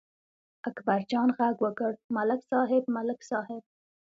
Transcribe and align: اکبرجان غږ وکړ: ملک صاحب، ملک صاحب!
اکبرجان 0.69 1.29
غږ 1.37 1.55
وکړ: 1.65 1.91
ملک 2.15 2.39
صاحب، 2.51 2.83
ملک 2.95 3.19
صاحب! 3.29 3.63